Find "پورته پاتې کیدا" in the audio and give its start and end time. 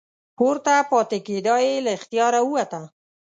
0.37-1.55